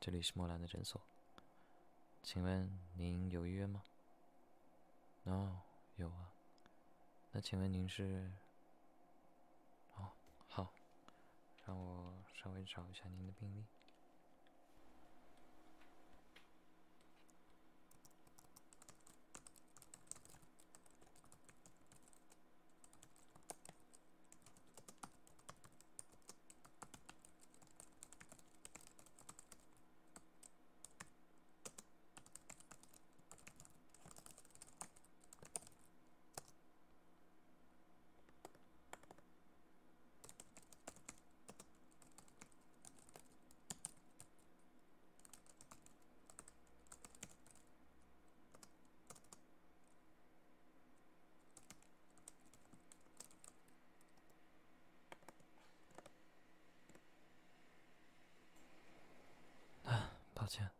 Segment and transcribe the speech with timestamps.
[0.00, 1.00] 这里是莫兰的诊所，
[2.22, 3.82] 请问您有预约吗？
[5.24, 5.58] 哦，
[5.96, 6.32] 有啊。
[7.32, 8.30] 那请问您是？
[9.96, 10.08] 哦，
[10.48, 10.72] 好，
[11.66, 13.64] 让我稍微找一下您的病历。
[60.38, 60.70] 抱歉，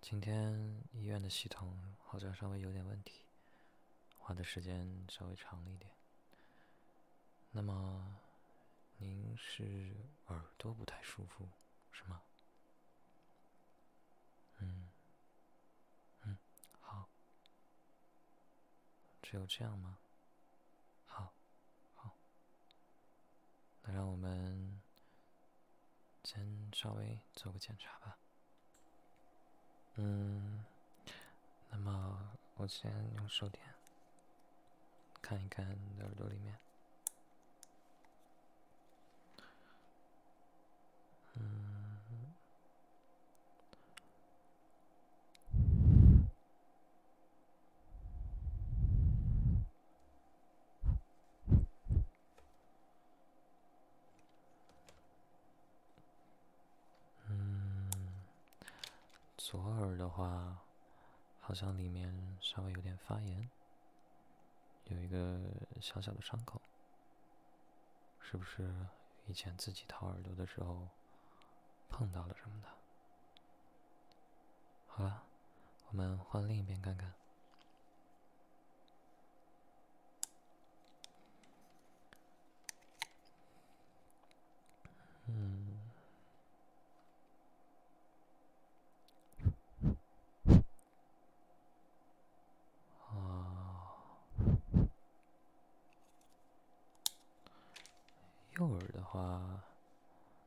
[0.00, 3.20] 今天医院的系统好像稍微有点问题，
[4.18, 5.92] 花的时间稍微长了一点。
[7.52, 8.18] 那么，
[8.96, 9.94] 您是
[10.26, 11.48] 耳朵不太舒服，
[11.92, 12.20] 是吗？
[14.58, 14.88] 嗯，
[16.24, 16.36] 嗯，
[16.80, 17.08] 好，
[19.22, 19.98] 只有这样吗？
[21.06, 21.32] 好，
[21.94, 22.16] 好，
[23.82, 24.82] 那让我们
[26.24, 28.18] 先稍微做个检查吧。
[29.96, 30.64] 嗯，
[31.70, 32.18] 那么
[32.56, 33.62] 我先用手电
[35.22, 36.58] 看一看你的耳朵里面。
[41.34, 41.83] 嗯，
[59.44, 60.56] 左耳的话，
[61.42, 63.50] 好像里面稍微有点发炎，
[64.84, 65.38] 有一个
[65.82, 66.62] 小小的伤口，
[68.22, 68.74] 是不是
[69.26, 70.88] 以前自己掏耳朵的时候
[71.90, 72.68] 碰到了什么的？
[74.88, 75.24] 好了，
[75.90, 77.12] 我们换另一边看看。
[85.26, 85.73] 嗯。
[98.56, 99.64] 右耳的话，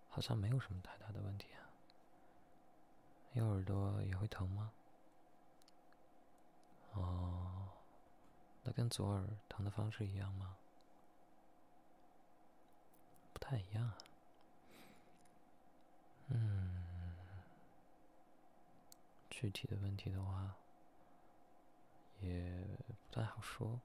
[0.09, 1.69] 好像没有什么太大的问题啊。
[3.33, 4.71] 右耳朵也会疼吗？
[6.93, 7.69] 哦，
[8.63, 10.57] 那跟左耳疼的方式一样吗？
[13.33, 13.97] 不太一样啊。
[16.29, 16.75] 嗯，
[19.29, 20.55] 具体的问题的话。
[22.19, 23.79] 也不太好说，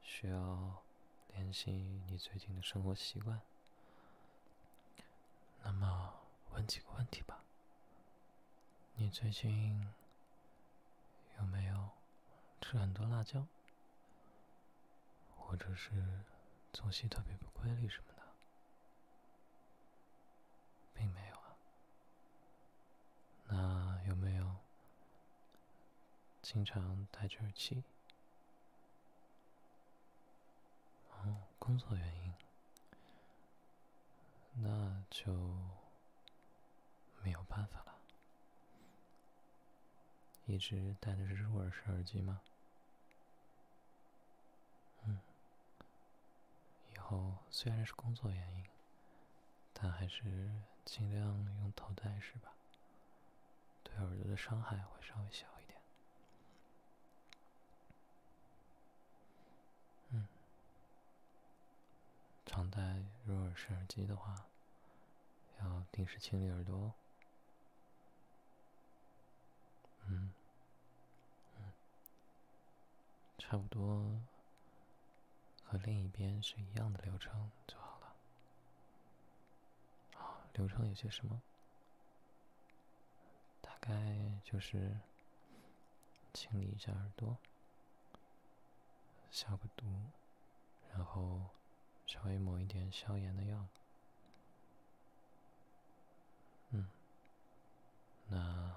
[0.00, 0.84] 需要
[1.32, 1.72] 联系
[2.06, 3.40] 你最近的生活习惯。
[5.64, 6.14] 那么
[6.50, 7.42] 问几个问题吧，
[8.94, 9.92] 你最近
[11.38, 11.88] 有没有
[12.60, 13.46] 吃很多辣椒，
[15.34, 16.24] 或者是
[16.72, 18.22] 作息特别不规律什么的？
[20.92, 21.56] 并没有啊。
[23.48, 24.54] 那有没有？
[26.42, 27.82] 经常戴着耳机，
[31.08, 32.34] 哦，工作原因，
[34.56, 35.32] 那就
[37.22, 37.94] 没有办法了。
[40.46, 42.40] 一直戴的是入耳式耳机吗？
[45.04, 45.18] 嗯，
[46.94, 48.64] 以后虽然是工作原因，
[49.72, 50.50] 但还是
[50.84, 51.26] 尽量
[51.60, 52.52] 用头戴式吧，
[53.82, 55.46] 对耳朵的伤害会稍微小。
[62.46, 64.46] 常戴入耳式耳机的话，
[65.60, 66.92] 要定时清理耳朵。
[70.06, 70.34] 嗯，
[71.56, 71.72] 嗯，
[73.38, 74.20] 差不多
[75.62, 78.16] 和另一边是一样的流程就好了。
[80.18, 81.40] 啊，流程有些什么？
[83.62, 84.98] 大概就是
[86.32, 87.38] 清理一下耳朵，
[89.30, 89.86] 消个毒，
[90.92, 91.40] 然后。
[92.06, 93.66] 稍微抹一点消炎的药。
[96.70, 96.88] 嗯，
[98.28, 98.70] 那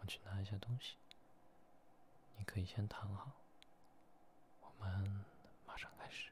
[0.00, 0.96] 我去拿一下东西，
[2.36, 3.32] 你可以先躺好，
[4.60, 5.24] 我们
[5.66, 6.30] 马上开始。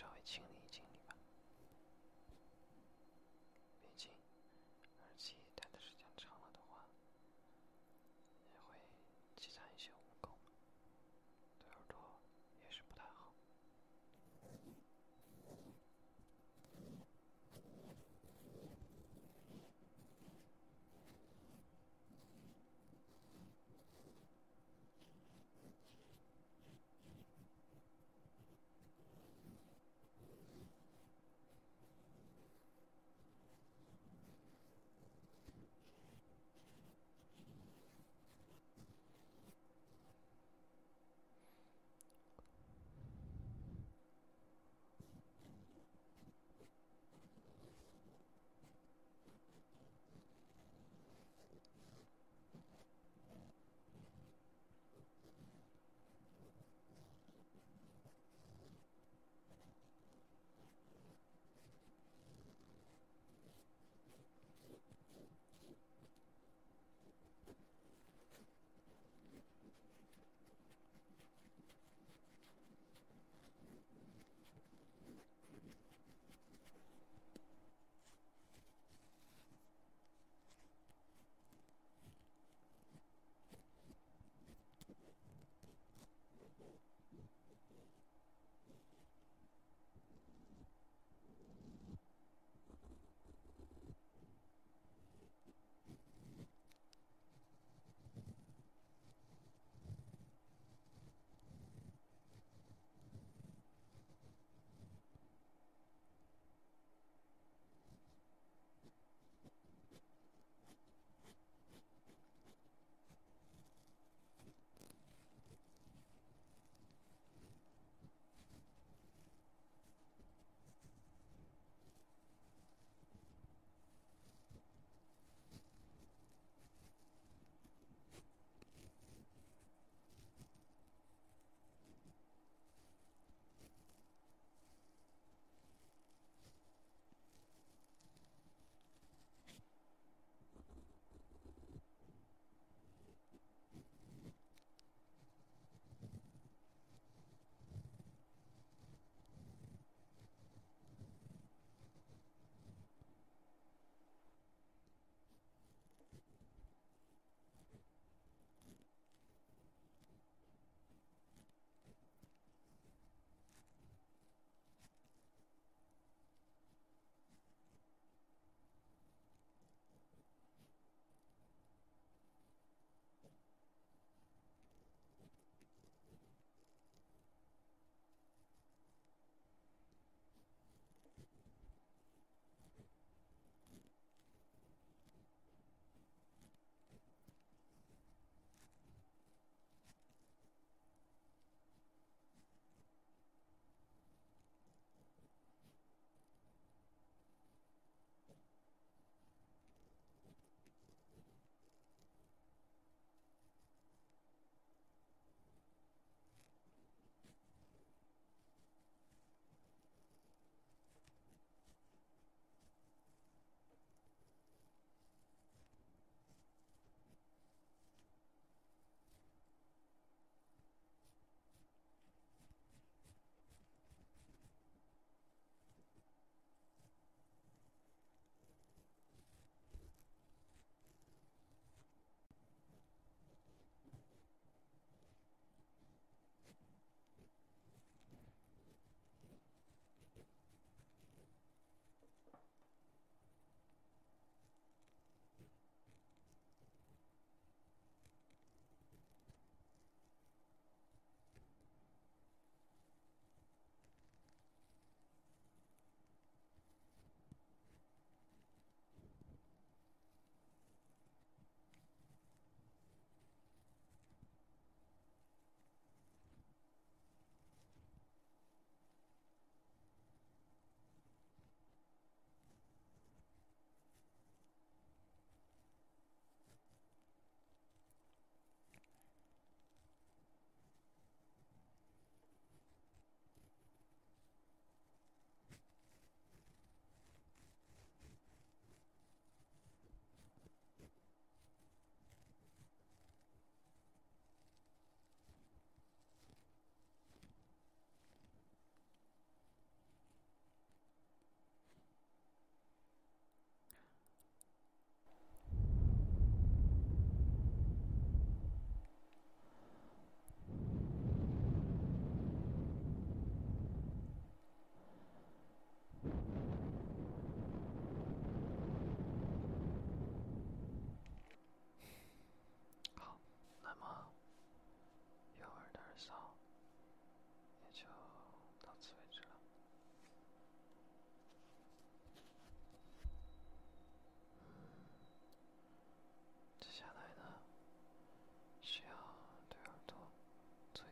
[0.00, 0.42] 稍微轻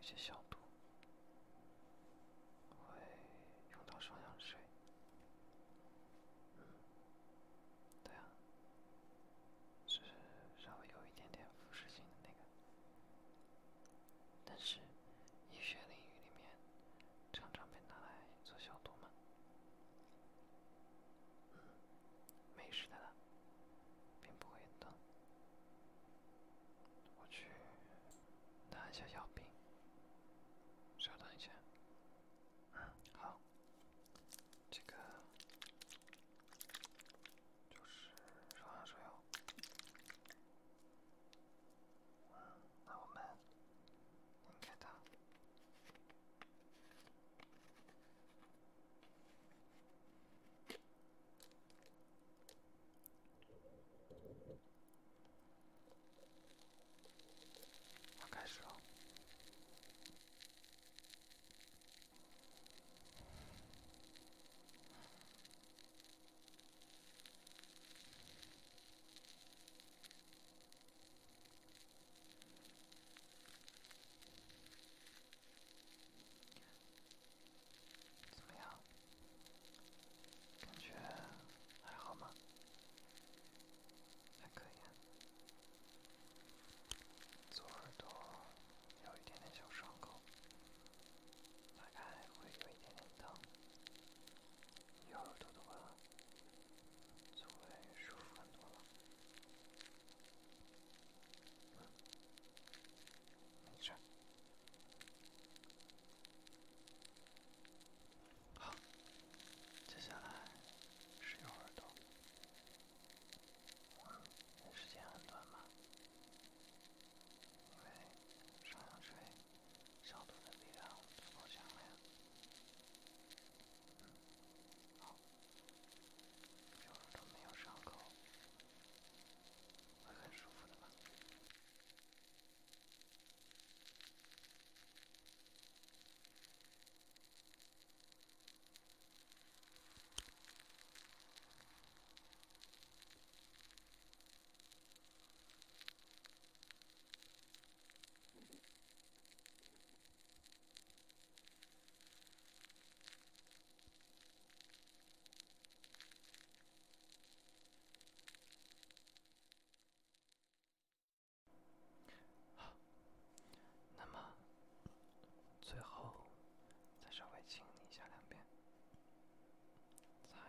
[0.08, 0.47] 做一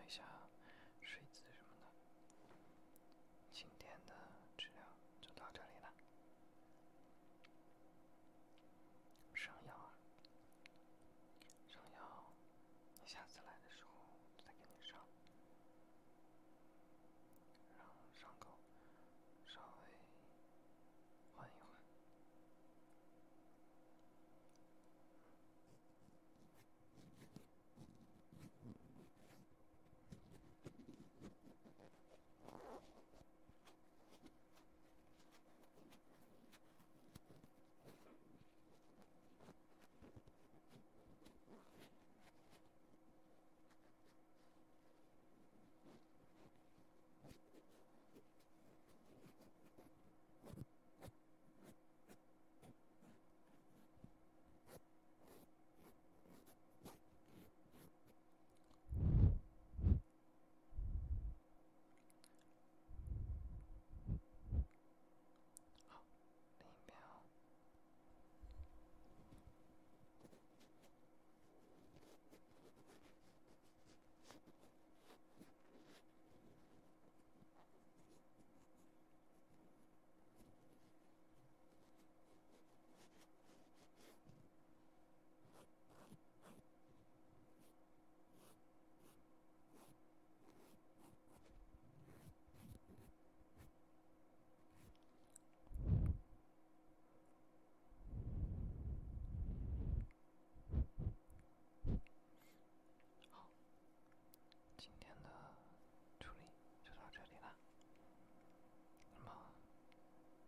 [0.09, 0.38] 下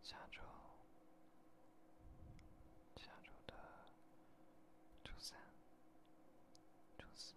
[0.02, 0.42] 下周
[2.96, 3.54] 下周的
[5.04, 5.38] 周三、
[6.98, 7.34] 周四，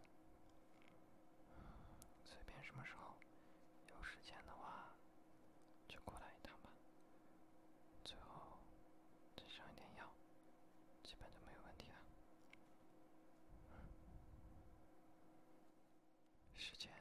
[2.24, 3.14] 随便什么时候，
[3.88, 4.92] 有时间的话
[5.88, 6.70] 就过来一趟吧。
[8.04, 8.58] 最后
[9.38, 10.06] 再上一点药，
[11.04, 11.96] 基本就没有问题了。
[16.56, 16.92] 时间。